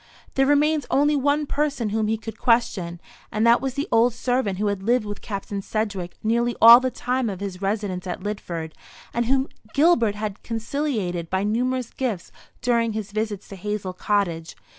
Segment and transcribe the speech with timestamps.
[0.33, 2.99] There remained only one person whom he could question,
[3.31, 6.89] and that was the old servant who had lived with Captain Sedgewick nearly all the
[6.89, 8.71] time of his residence at Lidford,
[9.13, 12.31] and whom Gilbert had conciliated by numerous gifts
[12.63, 14.55] during his visits to Hazel Cottage.